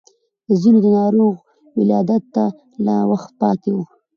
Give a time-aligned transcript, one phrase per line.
[0.47, 1.33] د ځينو د ناروغ
[1.79, 2.45] ولادت ته
[2.85, 3.77] لا وخت پاتې و.